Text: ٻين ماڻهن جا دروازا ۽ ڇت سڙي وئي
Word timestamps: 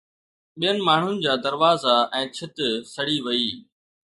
ٻين 0.61 0.77
ماڻهن 0.87 1.15
جا 1.25 1.33
دروازا 1.45 1.95
۽ 2.23 2.25
ڇت 2.39 2.57
سڙي 2.95 3.17
وئي 3.29 3.49